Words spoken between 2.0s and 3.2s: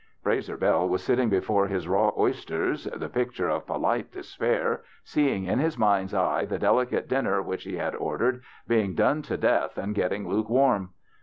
oys ters the